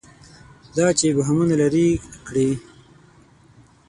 [0.75, 1.87] دا چې ابهامونه لري
[2.27, 2.49] کړي.